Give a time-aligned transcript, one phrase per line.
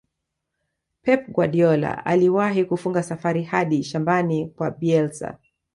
[1.01, 5.37] pep guardiola aliwahi kufunga safari hadi shambani kwa bielsa